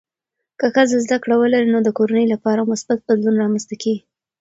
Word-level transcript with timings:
که 0.59 0.65
ښځه 0.75 0.97
زده 1.05 1.17
کړه 1.23 1.35
ولري، 1.37 1.67
نو 1.73 1.79
د 1.83 1.89
کورنۍ 1.97 2.25
لپاره 2.33 2.69
مثبت 2.71 2.97
بدلون 3.07 3.35
رامنځته 3.43 3.75
کېږي. 3.81 4.01